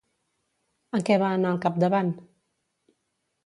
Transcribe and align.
En 0.99 1.05
què 1.11 1.19
va 1.25 1.29
anar 1.39 1.51
al 1.53 1.61
capdavant? 1.67 2.13